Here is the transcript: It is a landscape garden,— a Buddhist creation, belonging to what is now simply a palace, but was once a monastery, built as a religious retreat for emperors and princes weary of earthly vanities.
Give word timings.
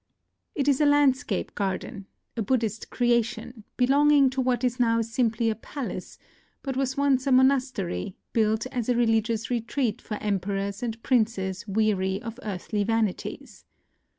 It 0.55 0.67
is 0.67 0.81
a 0.81 0.87
landscape 0.87 1.53
garden,— 1.53 2.07
a 2.35 2.41
Buddhist 2.41 2.89
creation, 2.89 3.65
belonging 3.77 4.31
to 4.31 4.41
what 4.41 4.63
is 4.63 4.79
now 4.79 5.03
simply 5.03 5.47
a 5.51 5.53
palace, 5.53 6.17
but 6.63 6.75
was 6.75 6.97
once 6.97 7.27
a 7.27 7.31
monastery, 7.31 8.15
built 8.33 8.65
as 8.71 8.89
a 8.89 8.95
religious 8.97 9.51
retreat 9.51 10.01
for 10.01 10.15
emperors 10.15 10.81
and 10.81 11.03
princes 11.03 11.67
weary 11.67 12.19
of 12.19 12.39
earthly 12.41 12.83
vanities. 12.83 13.63